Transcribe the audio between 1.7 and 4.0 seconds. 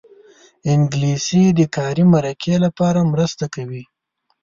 کاري مرکې لپاره مرسته کوي